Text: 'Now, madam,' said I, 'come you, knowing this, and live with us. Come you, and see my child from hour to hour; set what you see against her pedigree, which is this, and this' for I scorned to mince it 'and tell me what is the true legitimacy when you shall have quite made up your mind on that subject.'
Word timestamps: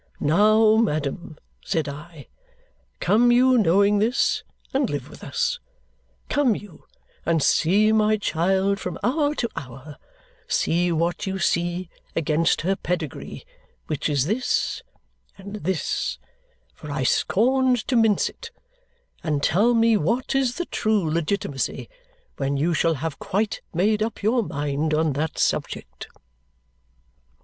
'Now, 0.19 0.77
madam,' 0.77 1.37
said 1.63 1.87
I, 1.87 2.25
'come 2.99 3.31
you, 3.31 3.55
knowing 3.55 3.99
this, 3.99 4.41
and 4.73 4.89
live 4.89 5.07
with 5.07 5.23
us. 5.23 5.59
Come 6.27 6.55
you, 6.55 6.85
and 7.23 7.43
see 7.43 7.91
my 7.91 8.17
child 8.17 8.79
from 8.79 8.97
hour 9.03 9.35
to 9.35 9.47
hour; 9.55 9.97
set 10.47 10.93
what 10.93 11.27
you 11.27 11.37
see 11.37 11.87
against 12.15 12.61
her 12.61 12.75
pedigree, 12.75 13.45
which 13.85 14.09
is 14.09 14.25
this, 14.25 14.81
and 15.37 15.57
this' 15.57 16.17
for 16.73 16.89
I 16.89 17.03
scorned 17.03 17.87
to 17.87 17.95
mince 17.95 18.27
it 18.27 18.49
'and 19.23 19.43
tell 19.43 19.75
me 19.75 19.97
what 19.97 20.33
is 20.33 20.55
the 20.55 20.65
true 20.65 21.07
legitimacy 21.07 21.87
when 22.37 22.57
you 22.57 22.73
shall 22.73 22.95
have 22.95 23.19
quite 23.19 23.61
made 23.71 24.01
up 24.01 24.23
your 24.23 24.41
mind 24.41 24.95
on 24.95 25.13
that 25.13 25.37
subject.' 25.37 26.07